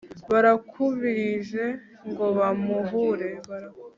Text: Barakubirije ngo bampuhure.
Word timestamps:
Barakubirije 0.31 1.63
ngo 2.09 2.25
bampuhure. 2.37 3.29